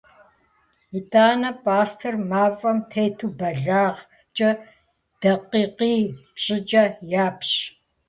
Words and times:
Итӏанэ 0.97 1.51
пӏастэр 1.63 2.15
мафӏэм 2.29 2.79
тету 2.89 3.31
бэлагъкӏэ 3.37 4.49
дакъикъий- 5.21 6.01
пщӏыкӏэ 6.33 6.83
япщ. 7.25 7.51